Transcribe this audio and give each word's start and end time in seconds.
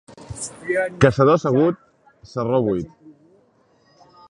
Caçador 1.03 1.35
assegut, 1.41 1.77
sarró 2.33 2.63
buit. 2.71 2.99